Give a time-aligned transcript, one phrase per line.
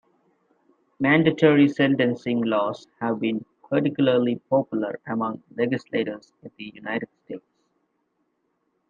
[0.99, 7.45] Mandatory sentencing laws have been particularly popular among legislators in the United States.